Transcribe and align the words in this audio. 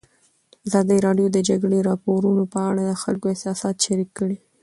ازادي 0.67 0.97
راډیو 1.05 1.27
د 1.31 1.33
د 1.35 1.37
جګړې 1.49 1.79
راپورونه 1.89 2.43
په 2.53 2.59
اړه 2.69 2.81
د 2.85 2.91
خلکو 3.03 3.25
احساسات 3.33 3.75
شریک 3.85 4.09
کړي. 4.19 4.37